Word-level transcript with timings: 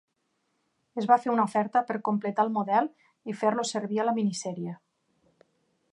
Es 1.01 1.07
va 1.11 1.17
fer 1.25 1.31
una 1.33 1.45
oferta 1.49 1.83
per 1.91 1.99
completar 2.09 2.47
el 2.47 2.51
model 2.57 2.89
i 3.33 3.37
fer-lo 3.43 3.69
servir 3.75 4.03
a 4.05 4.11
la 4.11 4.19
minisèrie. 4.21 4.77